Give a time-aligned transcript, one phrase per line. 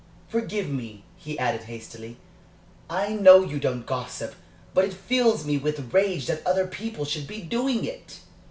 [0.29, 2.17] Forgive me," he added, hastily,
[2.89, 4.33] "I know you don't gossip.
[4.73, 8.17] But it fills me with rage that other people should be doing it."